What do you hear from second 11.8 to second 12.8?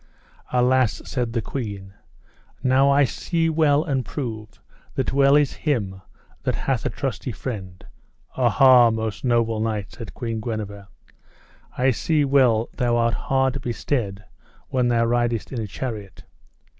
see well